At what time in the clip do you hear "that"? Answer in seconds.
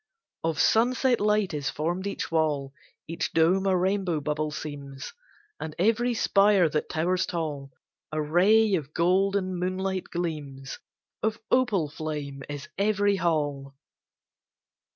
6.69-6.89